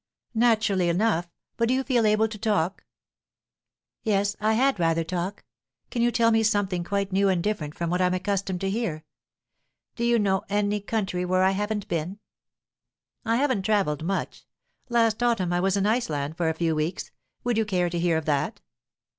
"Naturally 0.33 0.89
enough. 0.89 1.29
But 1.57 1.67
do 1.67 1.75
you 1.75 1.83
feel 1.83 2.07
able 2.07 2.27
to 2.27 2.37
talk?" 2.39 2.85
"Yes; 4.01 4.35
I 4.41 4.53
had 4.53 4.79
rather 4.79 5.03
talk. 5.03 5.43
Can 5.91 6.01
you 6.01 6.09
tell 6.11 6.31
me 6.31 6.41
something 6.41 6.83
quite 6.83 7.11
new 7.11 7.29
and 7.29 7.43
different 7.43 7.75
from 7.75 7.91
what 7.91 8.01
I'm 8.01 8.15
accustomed 8.15 8.61
to 8.61 8.69
hear? 8.71 9.03
Do 9.95 10.03
you 10.03 10.17
know 10.17 10.41
any 10.49 10.79
country 10.79 11.23
where 11.23 11.43
I 11.43 11.51
haven't 11.51 11.87
been?" 11.87 12.17
"I 13.25 13.35
haven't 13.35 13.61
travelled 13.61 14.03
much. 14.03 14.47
Last 14.89 15.21
autumn 15.21 15.53
I 15.53 15.59
was 15.59 15.77
in 15.77 15.85
Iceland 15.85 16.35
for 16.35 16.49
a 16.49 16.55
few 16.55 16.73
weeks; 16.73 17.11
would 17.43 17.55
you 17.55 17.65
care 17.65 17.91
to 17.91 17.99
hear 17.99 18.17
of 18.17 18.25
that?" 18.25 18.59